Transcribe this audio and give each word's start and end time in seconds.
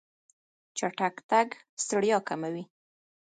چټک 0.77 1.15
تګ 1.29 1.47
ستړیا 1.83 2.17
کموي. 2.27 2.63